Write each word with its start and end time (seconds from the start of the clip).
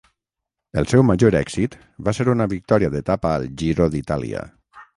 El 0.81 0.87
seu 0.93 1.03
major 1.09 1.37
èxit 1.41 1.77
va 2.09 2.15
ser 2.19 2.27
una 2.35 2.49
victòria 2.55 2.91
d'etapa 2.97 3.35
al 3.37 3.47
Giro 3.63 3.91
d'Itàlia. 3.97 4.43